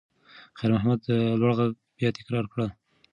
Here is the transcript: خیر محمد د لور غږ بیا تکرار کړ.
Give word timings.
خیر 0.57 0.71
محمد 0.75 0.99
د 1.07 1.09
لور 1.39 1.51
غږ 1.59 1.71
بیا 1.97 2.09
تکرار 2.17 2.45
کړ. 2.53 2.57